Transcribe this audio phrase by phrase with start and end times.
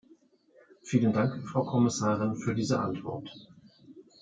[0.81, 3.29] Vielen Dank, Frau Kommissarin, für diese Antwort.